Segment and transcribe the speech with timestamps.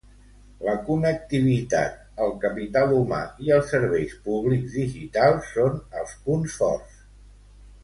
[0.67, 7.07] La connectivitat, el capital humà i els serveis públics digitals són els punts forts.